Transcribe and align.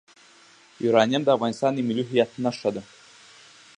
یورانیم 0.83 1.21
د 1.25 1.29
افغانستان 1.37 1.71
د 1.75 1.79
ملي 1.89 2.03
هویت 2.09 2.31
نښه 2.43 2.69
ده. 2.75 2.83